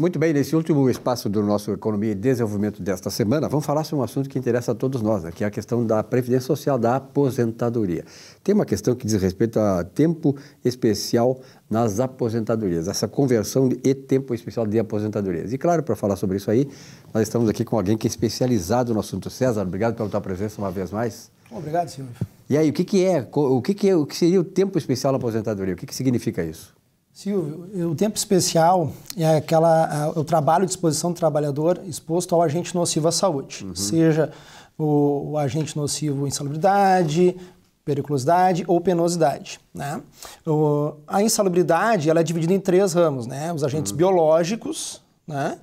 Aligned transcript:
Muito 0.00 0.18
bem, 0.18 0.32
nesse 0.32 0.56
último 0.56 0.88
espaço 0.88 1.28
do 1.28 1.42
nosso 1.42 1.70
Economia 1.72 2.12
e 2.12 2.14
Desenvolvimento 2.14 2.80
desta 2.80 3.10
semana, 3.10 3.50
vamos 3.50 3.66
falar 3.66 3.84
sobre 3.84 4.00
um 4.00 4.04
assunto 4.04 4.30
que 4.30 4.38
interessa 4.38 4.72
a 4.72 4.74
todos 4.74 5.02
nós, 5.02 5.24
né, 5.24 5.30
que 5.30 5.44
é 5.44 5.46
a 5.46 5.50
questão 5.50 5.84
da 5.84 6.02
Previdência 6.02 6.46
Social, 6.46 6.78
da 6.78 6.96
aposentadoria. 6.96 8.02
Tem 8.42 8.54
uma 8.54 8.64
questão 8.64 8.94
que 8.94 9.06
diz 9.06 9.20
respeito 9.20 9.60
a 9.60 9.84
tempo 9.84 10.34
especial 10.64 11.38
nas 11.68 12.00
aposentadorias, 12.00 12.88
essa 12.88 13.06
conversão 13.06 13.68
e 13.84 13.94
tempo 13.94 14.32
especial 14.32 14.66
de 14.66 14.78
aposentadorias. 14.78 15.52
E 15.52 15.58
claro, 15.58 15.82
para 15.82 15.94
falar 15.94 16.16
sobre 16.16 16.38
isso 16.38 16.50
aí, 16.50 16.66
nós 17.12 17.24
estamos 17.24 17.46
aqui 17.50 17.62
com 17.62 17.76
alguém 17.76 17.98
que 17.98 18.06
é 18.06 18.08
especializado 18.08 18.94
no 18.94 19.00
assunto. 19.00 19.28
César, 19.28 19.60
obrigado 19.60 19.96
pela 19.96 20.08
tua 20.08 20.20
presença 20.22 20.62
uma 20.62 20.70
vez 20.70 20.90
mais. 20.90 21.30
Obrigado, 21.50 21.90
Silvio. 21.90 22.14
E 22.48 22.56
aí, 22.56 22.70
o 22.70 22.72
que, 22.72 22.84
que 22.84 23.04
é, 23.04 23.28
o 23.30 23.60
que, 23.60 23.74
que 23.74 23.90
é, 23.90 23.94
o 23.94 24.06
que 24.06 24.16
seria 24.16 24.40
o 24.40 24.44
tempo 24.44 24.78
especial 24.78 25.12
na 25.12 25.18
aposentadoria? 25.18 25.74
O 25.74 25.76
que, 25.76 25.84
que 25.84 25.94
significa 25.94 26.42
isso? 26.42 26.79
Silvio, 27.12 27.90
o 27.90 27.94
tempo 27.94 28.16
especial 28.16 28.92
é 29.16 29.36
aquela, 29.36 30.12
o 30.16 30.24
trabalho 30.24 30.64
de 30.64 30.70
exposição 30.72 31.12
do 31.12 31.16
trabalhador 31.16 31.80
exposto 31.84 32.34
ao 32.34 32.40
agente 32.40 32.74
nocivo 32.74 33.08
à 33.08 33.12
saúde, 33.12 33.64
uhum. 33.64 33.74
seja 33.74 34.32
o, 34.78 35.32
o, 35.32 35.38
agente 35.38 35.76
nocivo 35.76 36.26
insalubridade, 36.26 37.36
periculosidade 37.84 38.64
ou 38.66 38.80
penosidade. 38.80 39.60
Né? 39.74 40.00
O, 40.46 40.94
a 41.06 41.22
insalubridade 41.22 42.08
ela 42.08 42.20
é 42.20 42.22
dividida 42.22 42.54
em 42.54 42.60
três 42.60 42.92
ramos, 42.92 43.26
né? 43.26 43.52
os 43.52 43.64
agentes 43.64 43.90
uhum. 43.90 43.98
biológicos, 43.98 45.02
né? 45.26 45.58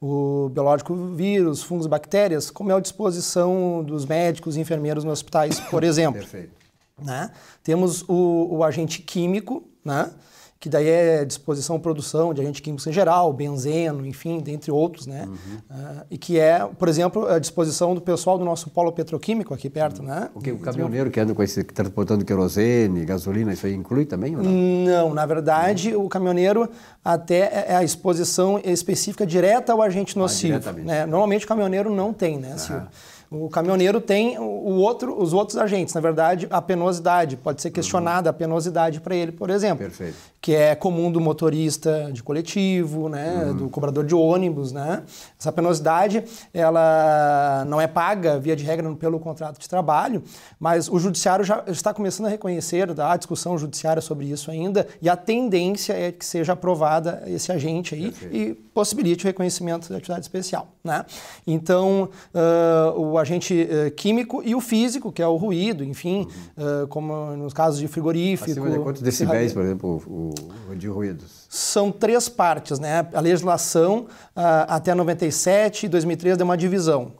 o 0.00 0.48
biológico 0.50 0.94
vírus, 1.14 1.62
fungos, 1.62 1.86
bactérias, 1.86 2.50
como 2.50 2.70
é 2.70 2.74
a 2.74 2.80
disposição 2.80 3.84
dos 3.84 4.06
médicos 4.06 4.56
e 4.56 4.60
enfermeiros 4.60 5.04
nos 5.04 5.14
hospitais, 5.14 5.60
por 5.60 5.82
exemplo. 5.84 6.20
Perfeito. 6.20 6.52
Né? 7.00 7.30
Temos 7.62 8.02
o, 8.08 8.48
o 8.50 8.64
agente 8.64 9.02
químico, 9.02 9.64
né? 9.84 10.10
Que 10.62 10.68
daí 10.68 10.88
é 10.88 11.24
disposição 11.24 11.80
produção 11.80 12.32
de 12.32 12.40
agentes 12.40 12.60
químicos 12.60 12.86
em 12.86 12.92
geral, 12.92 13.32
benzeno, 13.32 14.06
enfim, 14.06 14.38
dentre 14.38 14.70
outros, 14.70 15.08
né? 15.08 15.26
Uhum. 15.26 15.56
Uh, 15.68 16.04
e 16.08 16.16
que 16.16 16.38
é, 16.38 16.64
por 16.78 16.86
exemplo, 16.88 17.26
a 17.26 17.40
disposição 17.40 17.96
do 17.96 18.00
pessoal 18.00 18.38
do 18.38 18.44
nosso 18.44 18.70
polo 18.70 18.92
petroquímico 18.92 19.52
aqui 19.52 19.68
perto, 19.68 20.02
uhum. 20.02 20.06
né? 20.06 20.30
O, 20.32 20.40
que, 20.40 20.52
o 20.52 20.58
caminhoneiro 20.60 21.10
que 21.10 21.18
anda 21.18 21.34
com 21.34 21.42
esse, 21.42 21.64
transportando 21.64 22.24
querosene, 22.24 23.04
gasolina, 23.04 23.52
isso 23.52 23.66
aí 23.66 23.74
inclui 23.74 24.06
também 24.06 24.36
ou 24.36 24.42
não? 24.44 24.52
Não, 24.52 25.12
na 25.12 25.26
verdade, 25.26 25.96
uhum. 25.96 26.04
o 26.04 26.08
caminhoneiro 26.08 26.70
até 27.04 27.38
é, 27.38 27.64
é 27.70 27.74
a 27.74 27.82
exposição 27.82 28.60
específica 28.62 29.26
direta 29.26 29.72
ao 29.72 29.82
agente 29.82 30.16
ah, 30.16 30.20
nocivo. 30.20 30.60
Ah, 30.64 30.72
né? 30.74 31.06
Normalmente 31.06 31.44
o 31.44 31.48
caminhoneiro 31.48 31.92
não 31.92 32.12
tem, 32.12 32.38
né, 32.38 32.56
Silvio? 32.56 32.86
O 33.32 33.48
caminhoneiro 33.48 34.00
tem 34.00 34.38
o 34.38 34.76
outro, 34.76 35.20
os 35.20 35.32
outros 35.32 35.56
agentes, 35.56 35.94
na 35.94 36.00
verdade, 36.00 36.46
a 36.50 36.60
penosidade. 36.60 37.36
Pode 37.36 37.62
ser 37.62 37.70
questionada 37.70 38.28
uhum. 38.28 38.30
a 38.30 38.32
penosidade 38.32 39.00
para 39.00 39.14
ele, 39.14 39.32
por 39.32 39.50
exemplo. 39.50 39.78
Perfeito. 39.78 40.16
Que 40.40 40.54
é 40.54 40.74
comum 40.74 41.10
do 41.10 41.20
motorista 41.20 42.10
de 42.12 42.22
coletivo, 42.22 43.08
né, 43.08 43.44
uhum. 43.46 43.56
do 43.56 43.68
cobrador 43.68 44.04
de 44.04 44.14
ônibus. 44.14 44.72
Né? 44.72 45.02
Essa 45.38 45.52
penosidade 45.52 46.24
ela 46.52 47.64
não 47.66 47.80
é 47.80 47.86
paga, 47.86 48.38
via 48.38 48.54
de 48.54 48.64
regra, 48.64 48.92
pelo 48.94 49.18
contrato 49.18 49.58
de 49.58 49.68
trabalho, 49.68 50.22
mas 50.58 50.88
o 50.88 50.98
judiciário 50.98 51.44
já 51.44 51.62
está 51.66 51.94
começando 51.94 52.26
a 52.26 52.28
reconhecer, 52.28 52.88
há 53.00 53.16
discussão 53.16 53.56
judiciária 53.56 54.02
sobre 54.02 54.26
isso 54.26 54.50
ainda, 54.50 54.86
e 55.00 55.08
a 55.08 55.16
tendência 55.16 55.92
é 55.92 56.12
que 56.12 56.24
seja 56.24 56.52
aprovada 56.52 57.22
esse 57.26 57.50
agente 57.52 57.94
aí 57.94 58.10
Perfeito. 58.10 58.36
e 58.36 58.54
possibilite 58.54 59.24
o 59.24 59.28
reconhecimento 59.28 59.88
da 59.88 59.96
atividade 59.96 60.22
especial. 60.22 60.68
Né? 60.84 61.04
Então, 61.46 62.10
uh, 62.34 63.00
o 63.00 63.16
agente 63.16 63.68
uh, 63.70 63.90
químico 63.92 64.42
e 64.44 64.52
o 64.52 64.60
físico, 64.60 65.12
que 65.12 65.22
é 65.22 65.26
o 65.26 65.36
ruído, 65.36 65.84
enfim, 65.84 66.26
uhum. 66.56 66.82
uh, 66.82 66.88
como 66.88 67.36
nos 67.36 67.52
casos 67.52 67.78
de 67.78 67.86
frigorífico. 67.86 68.50
Acima 68.50 68.68
de 68.68 68.78
quantos 68.80 69.00
decibéis, 69.00 69.52
por 69.52 69.62
exemplo, 69.62 70.02
o, 70.06 70.34
o, 70.70 70.74
de 70.74 70.88
ruídos? 70.88 71.46
São 71.48 71.92
três 71.92 72.28
partes, 72.28 72.80
né? 72.80 73.06
A 73.12 73.20
legislação 73.20 74.06
até 74.34 74.94
97 74.94 75.86
e 75.86 75.88
2003 75.88 76.36
deu 76.36 76.44
uma 76.44 76.56
divisão 76.56 77.12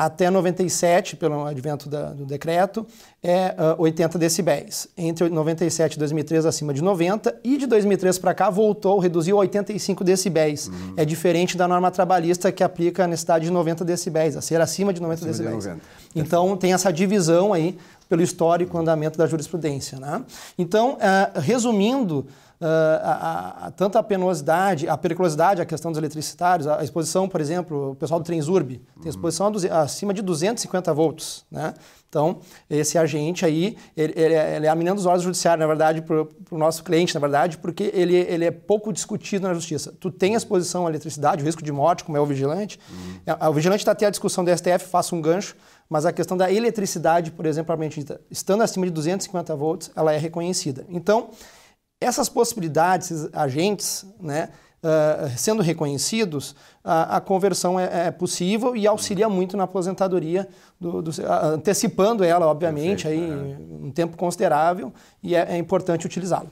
até 0.00 0.30
97, 0.30 1.14
pelo 1.14 1.44
advento 1.44 1.86
da, 1.86 2.14
do 2.14 2.24
decreto, 2.24 2.86
é 3.22 3.54
uh, 3.76 3.82
80 3.82 4.18
decibéis. 4.18 4.88
Entre 4.96 5.28
97 5.28 5.92
e 5.92 5.98
2003, 5.98 6.46
acima 6.46 6.72
de 6.72 6.82
90, 6.82 7.38
e 7.44 7.58
de 7.58 7.66
2003 7.66 8.18
para 8.18 8.32
cá 8.32 8.48
voltou, 8.48 8.98
reduziu 8.98 9.36
a 9.36 9.40
85 9.40 10.02
decibéis. 10.02 10.68
Uhum. 10.68 10.94
É 10.96 11.04
diferente 11.04 11.54
da 11.54 11.68
norma 11.68 11.90
trabalhista 11.90 12.50
que 12.50 12.64
aplica 12.64 13.04
a 13.04 13.06
necessidade 13.06 13.44
de 13.44 13.50
90 13.50 13.84
decibéis, 13.84 14.38
a 14.38 14.40
ser 14.40 14.58
acima 14.62 14.90
de 14.90 15.02
90 15.02 15.16
acima 15.16 15.32
decibéis. 15.32 15.64
De 15.64 15.68
90. 15.68 15.86
Então, 16.16 16.56
tem 16.56 16.72
essa 16.72 16.90
divisão 16.90 17.52
aí 17.52 17.76
pelo 18.08 18.22
histórico 18.22 18.78
andamento 18.78 19.18
da 19.18 19.26
jurisprudência. 19.26 20.00
Né? 20.00 20.24
Então, 20.56 20.94
uh, 20.94 21.40
resumindo, 21.40 22.26
uh, 22.60 22.66
a, 23.02 23.66
a, 23.66 23.70
tanto 23.70 23.96
a 23.98 24.02
penosidade, 24.02 24.88
a 24.88 24.96
periculosidade, 24.96 25.60
a 25.60 25.64
questão 25.64 25.90
dos 25.90 25.98
eletricitários, 25.98 26.66
a, 26.66 26.82
exposição, 26.84 27.28
por 27.28 27.40
exemplo, 27.40 27.92
o 27.92 27.94
pessoal 27.94 28.20
do 28.20 28.24
Transurb 28.24 28.80
tem 29.00 29.08
exposição 29.08 29.50
acima 29.70 30.12
de 30.12 30.22
250 30.22 30.92
volts, 30.92 31.44
né? 31.50 31.74
Então, 32.10 32.40
esse 32.68 32.98
agente 32.98 33.46
aí, 33.46 33.76
ele, 33.96 34.12
ele, 34.16 34.34
é, 34.34 34.56
ele 34.56 34.66
é 34.66 34.68
a 34.68 34.74
menina 34.74 34.96
dos 34.96 35.06
olhos 35.06 35.22
judiciários, 35.22 35.60
na 35.60 35.66
verdade, 35.68 36.02
para 36.02 36.26
o 36.50 36.58
nosso 36.58 36.82
cliente, 36.82 37.14
na 37.14 37.20
verdade, 37.20 37.56
porque 37.58 37.88
ele, 37.94 38.16
ele 38.16 38.44
é 38.44 38.50
pouco 38.50 38.92
discutido 38.92 39.46
na 39.46 39.54
justiça. 39.54 39.94
Tu 40.00 40.10
tem 40.10 40.34
a 40.34 40.36
exposição 40.36 40.88
à 40.88 40.90
eletricidade, 40.90 41.40
o 41.40 41.46
risco 41.46 41.62
de 41.62 41.70
morte, 41.70 42.02
como 42.02 42.18
é 42.18 42.20
o 42.20 42.26
vigilante. 42.26 42.80
Uhum. 42.90 43.48
O 43.48 43.52
vigilante 43.52 43.82
está 43.82 43.92
até 43.92 44.06
a 44.06 44.10
discussão 44.10 44.44
do 44.44 44.50
STF, 44.50 44.88
faça 44.88 45.14
um 45.14 45.20
gancho, 45.20 45.54
mas 45.88 46.04
a 46.04 46.12
questão 46.12 46.36
da 46.36 46.52
eletricidade, 46.52 47.30
por 47.30 47.46
exemplo, 47.46 47.76
estando 48.28 48.64
acima 48.64 48.86
de 48.86 48.92
250 48.92 49.54
volts, 49.54 49.92
ela 49.94 50.12
é 50.12 50.18
reconhecida. 50.18 50.84
Então, 50.88 51.30
essas 52.00 52.28
possibilidades, 52.28 53.10
esses 53.10 53.28
agentes, 53.32 54.06
né, 54.18 54.48
uh, 54.82 55.36
sendo 55.36 55.62
reconhecidos, 55.62 56.56
a, 56.82 57.16
a 57.16 57.20
conversão 57.20 57.78
é, 57.78 58.06
é, 58.06 58.10
possível 58.10 58.74
e 58.74 58.86
auxilia 58.86 59.28
muito 59.28 59.56
na 59.56 59.64
aposentadoria, 59.64 60.48
do, 60.80 61.02
do, 61.02 61.10
antecipando 61.54 62.24
ela, 62.24 62.46
obviamente, 62.46 63.06
Perfeito, 63.06 63.32
aí, 63.32 63.52
é. 63.52 63.84
um 63.84 63.90
tempo 63.90 64.16
considerável 64.16 64.92
e 65.22 65.34
é, 65.34 65.52
é 65.52 65.58
importante 65.58 66.06
utilizá-lo. 66.06 66.50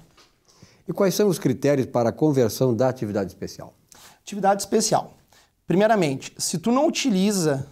E 0.86 0.92
quais 0.92 1.14
são 1.14 1.28
os 1.28 1.38
critérios 1.38 1.86
para 1.86 2.10
a 2.10 2.12
conversão 2.12 2.74
da 2.74 2.88
atividade 2.88 3.30
especial? 3.30 3.74
Atividade 4.22 4.62
especial. 4.62 5.14
Primeiramente, 5.66 6.32
se 6.38 6.58
tu 6.58 6.72
não 6.72 6.86
utiliza 6.86 7.66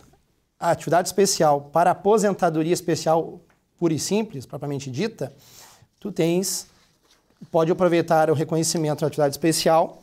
a 0.60 0.70
atividade 0.70 1.08
especial 1.08 1.62
para 1.72 1.90
aposentadoria 1.90 2.72
especial 2.72 3.40
pura 3.78 3.94
e 3.94 3.98
simples, 3.98 4.46
propriamente 4.46 4.90
dita, 4.90 5.32
tu 6.00 6.10
tens 6.10 6.66
pode 7.50 7.70
aproveitar 7.70 8.30
o 8.30 8.34
reconhecimento 8.34 9.00
da 9.00 9.06
atividade 9.06 9.34
especial 9.34 10.02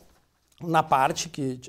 na 0.62 0.82
parte 0.82 1.28
que, 1.28 1.60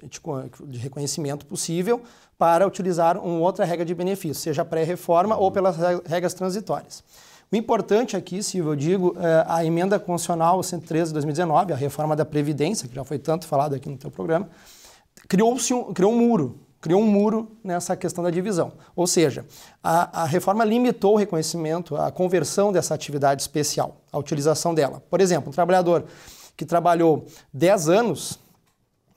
de 0.67 0.77
reconhecimento 0.77 1.45
possível 1.45 2.01
para 2.37 2.67
utilizar 2.67 3.17
uma 3.17 3.39
outra 3.39 3.65
regra 3.65 3.85
de 3.85 3.95
benefício, 3.95 4.35
seja 4.35 4.65
pré-reforma 4.65 5.37
ou 5.37 5.51
pelas 5.51 5.77
regras 6.05 6.33
transitórias. 6.33 7.03
O 7.51 7.55
importante 7.55 8.17
aqui, 8.17 8.41
se 8.43 8.57
eu 8.57 8.75
digo, 8.75 9.15
é 9.19 9.45
a 9.47 9.63
emenda 9.63 9.99
constitucional 9.99 10.61
113 10.61 11.09
de 11.09 11.13
2019, 11.13 11.73
a 11.73 11.75
reforma 11.75 12.15
da 12.15 12.25
Previdência, 12.25 12.87
que 12.87 12.95
já 12.95 13.03
foi 13.03 13.19
tanto 13.19 13.47
falado 13.47 13.75
aqui 13.75 13.87
no 13.87 13.97
teu 13.97 14.11
programa, 14.11 14.49
criou-se 15.27 15.73
um, 15.73 15.93
criou 15.93 16.11
um 16.11 16.17
muro 16.17 16.59
criou 16.85 17.01
um 17.01 17.07
muro 17.07 17.57
nessa 17.63 17.96
questão 17.96 18.23
da 18.23 18.29
divisão. 18.29 18.73
Ou 18.96 19.07
seja, 19.07 19.44
a, 19.84 20.22
a, 20.22 20.25
reforma 20.25 20.63
limitou 20.63 21.16
o 21.16 21.18
reconhecimento, 21.18 21.96
a 21.96 22.12
conversão 22.12 22.72
dessa 22.72 22.94
atividade 22.94 23.41
especial, 23.41 23.97
a 24.12 24.19
utilização 24.19 24.72
dela. 24.72 25.01
Por 25.09 25.19
exemplo, 25.19 25.50
um 25.50 25.51
trabalhador 25.51 26.06
que 26.56 26.63
trabalhou 26.63 27.25
10 27.51 27.90
anos 27.90 28.40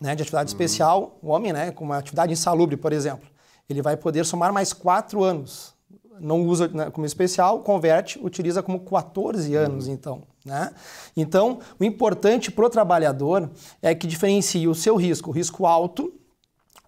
né, 0.01 0.15
de 0.15 0.23
atividade 0.23 0.51
uhum. 0.51 0.55
especial, 0.55 1.19
um 1.23 1.29
homem 1.29 1.53
né, 1.53 1.71
com 1.71 1.84
uma 1.84 1.99
atividade 1.99 2.33
insalubre, 2.33 2.75
por 2.75 2.91
exemplo, 2.91 3.29
ele 3.69 3.83
vai 3.83 3.99
poder 3.99 4.25
somar 4.25 4.50
mais 4.50 4.73
4 4.73 5.23
anos. 5.23 5.75
Não 6.19 6.47
usa 6.47 6.69
né, 6.69 6.91
como 6.91 7.05
especial, 7.05 7.61
converte, 7.61 8.19
utiliza 8.23 8.62
como 8.62 8.81
14 8.81 9.55
anos, 9.55 9.88
uhum. 9.88 9.93
então. 9.93 10.23
Né? 10.43 10.73
Então, 11.14 11.59
o 11.79 11.85
importante 11.85 12.50
para 12.50 12.64
o 12.64 12.71
trabalhador 12.71 13.50
é 13.82 13.94
que 13.94 14.06
diferencie 14.06 14.67
o 14.67 14.75
seu 14.75 14.97
risco, 14.97 15.29
o 15.29 15.35
risco 15.35 15.67
alto, 15.67 16.18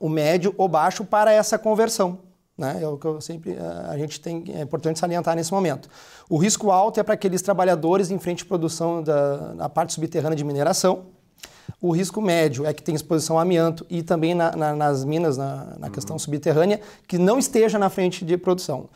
o 0.01 0.09
médio 0.09 0.55
ou 0.57 0.67
baixo 0.67 1.05
para 1.05 1.33
essa 1.33 1.59
conversão. 1.59 2.19
Né? 2.57 2.81
É 2.83 2.89
o 2.89 2.99
que 2.99 3.07
eu 3.07 3.21
sempre 3.21 3.57
a 3.89 3.97
gente 3.97 4.21
tem 4.21 4.45
é 4.55 4.63
importante 4.63 4.99
salientar 4.99 5.37
nesse 5.37 5.53
momento. 5.53 5.89
O 6.29 6.37
risco 6.37 6.71
alto 6.71 6.99
é 6.99 7.03
para 7.03 7.15
aqueles 7.15 7.43
trabalhadores 7.43 8.11
em 8.11 8.19
frente 8.19 8.43
à 8.43 8.47
produção 8.47 9.03
da 9.03 9.55
na 9.55 9.69
parte 9.69 9.93
subterrânea 9.93 10.37
de 10.37 10.45
mineração. 10.45 11.07
O 11.81 11.93
risco 11.93 12.21
médio 12.21 12.67
é 12.67 12.73
que 12.75 12.83
tem 12.83 12.95
exposição 12.95 13.39
a 13.39 13.43
amianto 13.43 13.87
e 13.89 14.03
também 14.03 14.35
na, 14.35 14.55
na, 14.57 14.75
nas 14.75 15.05
minas, 15.05 15.37
na, 15.37 15.77
na 15.79 15.91
questão 15.91 16.15
uhum. 16.15 16.19
subterrânea, 16.19 16.81
que 17.07 17.17
não 17.17 17.39
esteja 17.39 17.79
na 17.79 17.89
frente 17.89 18.25
de 18.25 18.37
produção. 18.37 18.89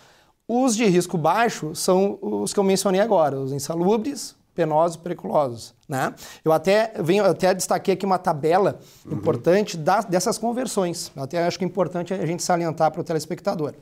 Os 0.47 0.77
de 0.77 0.85
risco 0.85 1.17
baixo 1.17 1.75
são 1.75 2.19
os 2.21 2.53
que 2.53 2.61
eu 2.61 2.65
mencionei 2.65 3.01
agora, 3.01 3.39
os 3.39 3.53
insalubres, 3.53 4.37
penosos 4.55 4.97
e 4.97 5.01
periculosos. 5.01 5.75
Né? 5.89 6.15
Eu 6.45 6.53
até 6.53 6.93
venho, 7.03 7.25
até 7.25 7.53
destaquei 7.53 7.95
aqui 7.95 8.07
uma 8.07 8.19
tabela 8.19 8.79
uhum. 9.05 9.19
importante 9.19 9.77
das, 9.77 10.05
dessas 10.05 10.39
conversões. 10.39 11.13
Eu 11.15 11.23
até 11.25 11.45
acho 11.45 11.59
que 11.59 11.65
é 11.65 11.69
importante 11.69 12.15
a 12.15 12.27
gente 12.27 12.43
salientar 12.43 12.91
para 12.91 13.01
o 13.01 13.05
telespectador. 13.05 13.75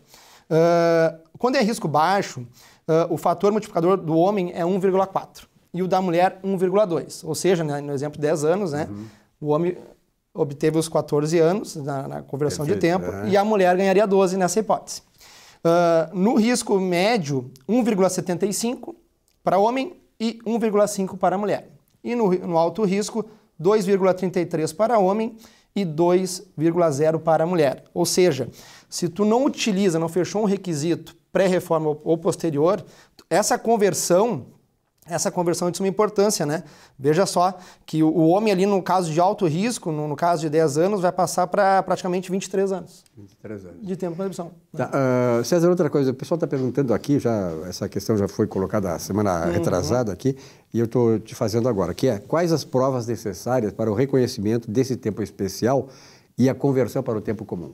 Uh, 0.50 1.19
quando 1.38 1.56
é 1.56 1.62
risco 1.62 1.86
baixo, 1.86 2.40
uh, 2.40 3.12
o 3.12 3.16
fator 3.16 3.52
multiplicador 3.52 3.96
do 3.96 4.16
homem 4.16 4.52
é 4.54 4.62
1,4 4.62 5.46
e 5.72 5.82
o 5.82 5.88
da 5.88 6.00
mulher 6.02 6.40
1,2. 6.44 7.26
Ou 7.26 7.34
seja, 7.34 7.62
né, 7.62 7.80
no 7.80 7.92
exemplo 7.92 8.20
10 8.20 8.44
anos, 8.44 8.72
né, 8.72 8.88
uhum. 8.90 9.06
o 9.40 9.48
homem 9.48 9.78
obteve 10.34 10.78
os 10.78 10.88
14 10.88 11.38
anos 11.38 11.76
na, 11.76 12.08
na 12.08 12.22
conversão 12.22 12.64
Perfeito, 12.64 12.80
de 12.80 13.04
tempo 13.04 13.16
é. 13.26 13.28
e 13.28 13.36
a 13.36 13.44
mulher 13.44 13.76
ganharia 13.76 14.06
12 14.06 14.36
nessa 14.36 14.58
hipótese. 14.60 15.02
Uh, 15.64 16.16
no 16.16 16.34
risco 16.34 16.78
médio, 16.80 17.50
1,75 17.69 18.94
para 19.44 19.58
homem 19.58 20.01
e 20.18 20.38
1,5 20.46 21.16
para 21.16 21.38
mulher. 21.38 21.68
E 22.02 22.14
no, 22.14 22.30
no 22.30 22.58
alto 22.58 22.84
risco, 22.84 23.24
2,33 23.60 24.74
para 24.74 24.98
homem 24.98 25.36
e 25.74 25.84
2,0 25.84 27.20
para 27.20 27.46
mulher. 27.46 27.84
Ou 27.94 28.04
seja, 28.04 28.48
se 28.88 29.08
tu 29.08 29.24
não 29.24 29.44
utiliza, 29.44 29.98
não 29.98 30.08
fechou 30.08 30.42
um 30.42 30.46
requisito 30.46 31.16
pré-reforma 31.32 31.96
ou 32.04 32.18
posterior, 32.18 32.84
essa 33.30 33.58
conversão 33.58 34.46
essa 35.06 35.32
conversão 35.32 35.66
é 35.66 35.70
de 35.72 35.76
suma 35.76 35.88
importância, 35.88 36.46
né? 36.46 36.62
Veja 36.96 37.26
só 37.26 37.58
que 37.84 38.04
o 38.04 38.28
homem 38.28 38.52
ali, 38.52 38.66
no 38.66 38.81
caso 38.81 39.12
de 39.12 39.19
alto 39.19 39.46
risco, 39.46 39.90
no, 39.90 40.06
no 40.06 40.14
caso 40.14 40.43
de 40.43 40.49
10 40.49 40.78
anos, 40.78 41.00
vai 41.00 41.10
passar 41.10 41.49
para 41.49 41.82
praticamente 41.82 42.31
23 42.31 42.70
anos. 42.70 43.04
23 43.16 43.64
anos. 43.66 43.76
De 43.82 43.96
tempo 43.96 44.12
de 44.12 44.16
contribuição. 44.19 44.52
Tá, 44.76 44.90
uh, 44.90 45.44
César, 45.44 45.69
outra 45.69 45.90
coisa, 45.90 46.12
o 46.12 46.14
pessoal 46.14 46.37
está 46.37 46.46
perguntando 46.46 46.94
aqui, 46.94 47.19
já 47.19 47.50
essa 47.69 47.88
questão 47.88 48.16
já 48.16 48.28
foi 48.28 48.46
colocada 48.46 48.93
a 48.93 48.99
semana 49.00 49.46
uhum. 49.46 49.52
retrasada 49.52 50.12
aqui, 50.12 50.37
e 50.72 50.78
eu 50.78 50.84
estou 50.84 51.19
te 51.19 51.34
fazendo 51.34 51.69
agora, 51.69 51.93
que 51.93 52.06
é 52.06 52.20
quais 52.20 52.52
as 52.52 52.62
provas 52.62 53.05
necessárias 53.05 53.72
para 53.72 53.90
o 53.90 53.94
reconhecimento 53.94 54.70
desse 54.70 54.96
tempo 54.96 55.20
especial 55.20 55.88
e 56.38 56.48
a 56.48 56.55
conversão 56.55 57.02
para 57.02 57.19
o 57.19 57.20
tempo 57.20 57.44
comum? 57.44 57.72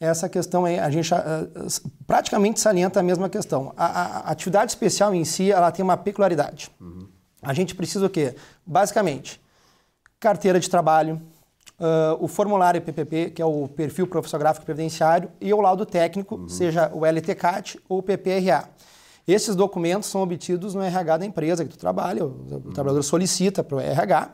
Essa 0.00 0.30
questão 0.30 0.64
aí, 0.64 0.78
a 0.78 0.88
gente 0.88 1.12
uh, 1.12 1.90
praticamente 2.06 2.58
salienta 2.58 2.98
a 2.98 3.02
mesma 3.02 3.28
questão. 3.28 3.74
A, 3.76 3.84
a, 3.84 4.30
atividade 4.30 4.72
especial 4.72 5.14
em 5.14 5.26
si, 5.26 5.52
ela 5.52 5.70
tem 5.70 5.84
uma 5.84 5.96
peculiaridade. 5.96 6.70
Uhum. 6.80 7.06
A 7.42 7.52
gente 7.52 7.74
precisa 7.74 8.06
o 8.06 8.10
quê? 8.10 8.34
Basicamente, 8.64 9.38
carteira 10.18 10.58
de 10.58 10.70
trabalho, 10.70 11.20
uh, 11.78 12.16
o 12.18 12.26
formulário 12.26 12.80
PPP, 12.80 13.32
que 13.32 13.42
é 13.42 13.44
o 13.44 13.68
perfil 13.68 14.06
profissional 14.06 14.40
gráfico 14.40 14.64
previdenciário, 14.64 15.30
e 15.38 15.52
o 15.52 15.60
laudo 15.60 15.84
técnico, 15.84 16.36
uhum. 16.36 16.48
seja 16.48 16.90
o 16.94 17.04
LTCAT 17.04 17.78
ou 17.86 17.98
o 17.98 18.02
PPRA. 18.02 18.70
Esses 19.28 19.54
documentos 19.54 20.08
são 20.08 20.22
obtidos 20.22 20.74
no 20.74 20.82
RH 20.82 21.18
da 21.18 21.26
empresa 21.26 21.62
que 21.62 21.70
tu 21.70 21.78
trabalha, 21.78 22.24
o, 22.24 22.28
uhum. 22.28 22.72
trabalhador 22.72 23.02
solicita 23.02 23.62
para 23.62 23.76
o 23.76 23.80
RH 23.80 24.30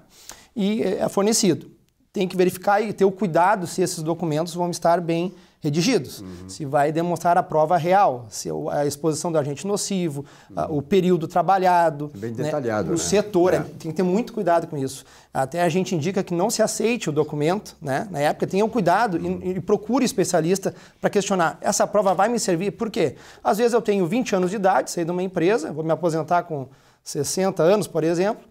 e 0.55 0.81
é 0.85 1.09
fornecido. 1.09 1.73
Tem 2.13 2.29
que 2.29 2.37
verificar 2.37 2.81
e 2.81 2.93
ter 2.93 3.05
o 3.05 3.11
cuidado 3.11 3.67
se 3.67 3.83
esses 3.83 4.01
documentos 4.01 4.55
vão 4.55 4.71
estar 4.71 5.01
bem 5.01 5.35
redigidos. 5.61 6.21
Uhum. 6.21 6.49
Se 6.49 6.65
vai 6.65 6.93
demonstrar 6.93 7.37
a 7.37 7.43
prova 7.43 7.77
real, 7.77 8.27
se 8.29 8.49
a 8.71 8.87
exposição 8.87 9.33
do 9.33 9.39
agente 9.39 9.67
nocivo, 9.67 10.25
uhum. 10.51 10.79
o 10.79 10.83
período 10.83 11.27
trabalhado. 11.27 12.11
Bem 12.15 12.31
né, 12.31 12.45
detalhado. 12.45 12.89
O 12.89 12.93
né? 12.93 12.99
setor, 12.99 13.55
é. 13.55 13.61
tem 13.61 13.91
que 13.91 13.97
ter 13.97 14.03
muito 14.03 14.33
cuidado 14.33 14.67
com 14.67 14.77
isso. 14.77 15.05
Até 15.33 15.63
a 15.63 15.69
gente 15.69 15.95
indica 15.95 16.23
que 16.23 16.35
não 16.35 16.51
se 16.51 16.63
aceite 16.63 17.09
o 17.11 17.13
documento, 17.13 17.77
né? 17.81 18.07
na 18.11 18.21
época, 18.21 18.47
tenha 18.47 18.67
cuidado 18.69 19.17
uhum. 19.17 19.41
e, 19.43 19.51
e, 19.51 19.61
procure 19.61 20.05
especialista 20.05 20.75
para 21.01 21.11
questionar. 21.11 21.59
Essa 21.61 21.87
prova 21.87 22.15
vai 22.15 22.29
me 22.29 22.39
servir? 22.39 22.73
Por 22.73 22.91
quê? 22.91 23.17
Às 23.43 23.59
vezes 23.59 23.73
eu 23.73 23.83
tenho 23.83 24.07
20 24.07 24.37
anos 24.37 24.51
de 24.51 24.57
idade, 24.57 24.91
saí 24.91 25.05
de 25.05 25.11
uma 25.11 25.23
empresa, 25.23 25.73
vou 25.73 25.85
me 25.85 25.93
aposentar 25.93 26.45
com 26.45 26.69
60 27.03 27.63
anos, 27.63 27.87
por 27.87 28.03
exemplo, 28.03 28.45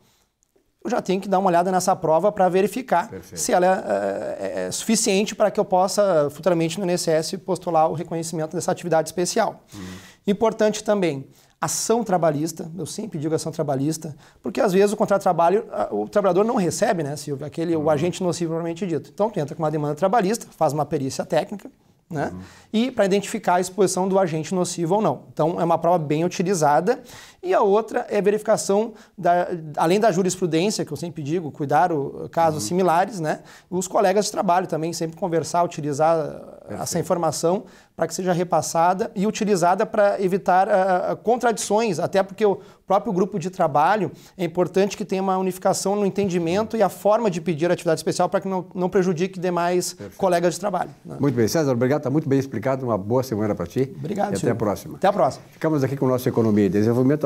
eu 0.85 0.89
já 0.89 1.01
tenho 1.01 1.19
que 1.19 1.27
dar 1.27 1.39
uma 1.39 1.49
olhada 1.49 1.71
nessa 1.71 1.95
prova 1.95 2.31
para 2.31 2.47
verificar 2.47 3.09
Perfeito. 3.09 3.41
se 3.41 3.51
ela 3.51 3.65
é, 3.65 4.37
é, 4.39 4.67
é 4.67 4.71
suficiente 4.71 5.33
para 5.33 5.49
que 5.49 5.59
eu 5.59 5.65
possa 5.65 6.29
futuramente 6.29 6.79
no 6.79 6.89
INSS 6.89 7.37
postular 7.43 7.89
o 7.89 7.93
reconhecimento 7.93 8.55
dessa 8.55 8.71
atividade 8.71 9.09
especial. 9.09 9.63
Uhum. 9.73 9.81
Importante 10.27 10.83
também, 10.83 11.27
ação 11.59 12.03
trabalhista, 12.03 12.71
eu 12.77 12.85
sempre 12.85 13.17
digo 13.17 13.33
ação 13.33 13.51
trabalhista, 13.51 14.15
porque 14.43 14.61
às 14.61 14.73
vezes 14.73 14.93
o 14.93 14.97
contrato 14.97 15.21
de 15.21 15.23
trabalho, 15.23 15.65
o 15.89 16.07
trabalhador 16.07 16.45
não 16.45 16.55
recebe, 16.55 17.01
né, 17.01 17.15
Silvio, 17.15 17.47
aquele, 17.47 17.75
uhum. 17.75 17.85
o 17.85 17.89
agente 17.89 18.21
nocivo 18.21 18.51
propriamente 18.51 18.85
dito. 18.85 19.09
Então, 19.11 19.29
tu 19.31 19.39
entra 19.39 19.55
com 19.55 19.63
uma 19.63 19.71
demanda 19.71 19.95
trabalhista, 19.95 20.45
faz 20.51 20.71
uma 20.71 20.85
perícia 20.85 21.25
técnica, 21.25 21.69
né? 22.09 22.31
Uhum. 22.31 22.39
E 22.71 22.91
para 22.91 23.05
identificar 23.05 23.55
a 23.55 23.59
exposição 23.59 24.07
do 24.07 24.19
agente 24.19 24.53
nocivo 24.53 24.95
ou 24.95 25.01
não. 25.01 25.23
Então, 25.33 25.59
é 25.59 25.63
uma 25.63 25.77
prova 25.77 25.97
bem 25.97 26.23
utilizada. 26.23 27.01
E 27.45 27.53
a 27.53 27.61
outra 27.61 28.07
é 28.09 28.17
a 28.17 28.21
verificação, 28.21 28.93
da, 29.15 29.47
além 29.77 29.99
da 29.99 30.11
jurisprudência, 30.11 30.83
que 30.83 30.91
eu 30.91 30.97
sempre 30.97 31.21
digo, 31.21 31.51
cuidar 31.51 31.91
o, 31.91 32.27
casos 32.31 32.63
uhum. 32.63 32.67
similares, 32.69 33.19
né? 33.19 33.41
os 33.69 33.87
colegas 33.87 34.25
de 34.25 34.31
trabalho 34.31 34.65
também, 34.65 34.91
sempre 34.91 35.15
conversar, 35.15 35.63
utilizar 35.63 36.17
Perfeito. 36.17 36.81
essa 36.81 36.97
informação 36.97 37.65
para 37.95 38.07
que 38.07 38.13
seja 38.13 38.33
repassada 38.33 39.09
e 39.15 39.25
utilizada 39.25 39.85
para 39.85 40.21
evitar 40.21 40.67
uh, 40.67 41.15
contradições, 41.17 41.97
até 41.97 42.21
porque 42.21 42.45
o 42.45 42.59
próprio 42.85 43.13
grupo 43.13 43.39
de 43.39 43.49
trabalho 43.49 44.11
é 44.37 44.43
importante 44.43 44.97
que 44.97 45.05
tenha 45.05 45.21
uma 45.21 45.37
unificação 45.37 45.95
no 45.95 46.05
entendimento 46.05 46.75
e 46.75 46.83
a 46.83 46.89
forma 46.89 47.31
de 47.31 47.39
pedir 47.39 47.71
atividade 47.71 47.99
especial 47.99 48.27
para 48.27 48.41
que 48.41 48.47
não, 48.47 48.65
não 48.75 48.89
prejudique 48.89 49.39
demais 49.39 49.93
Perfeito. 49.93 50.17
colegas 50.17 50.55
de 50.55 50.59
trabalho. 50.59 50.89
Né? 51.05 51.15
Muito 51.19 51.35
bem, 51.35 51.47
César, 51.47 51.71
obrigado, 51.71 52.01
está 52.01 52.09
muito 52.09 52.27
bem 52.27 52.37
explicado, 52.37 52.85
uma 52.85 52.97
boa 52.97 53.23
semana 53.23 53.55
para 53.55 53.65
ti. 53.65 53.93
Obrigado, 53.97 54.33
E 54.33 54.37
até 54.37 54.51
a 54.51 54.55
próxima. 54.55 54.97
Até 54.97 55.07
a 55.07 55.13
próxima. 55.13 55.45
Ficamos 55.51 55.83
aqui 55.83 55.95
com 55.95 56.05
o 56.05 56.09
nosso 56.09 56.27
Economia 56.27 56.65
e 56.65 56.69
Desenvolvimento 56.69 57.25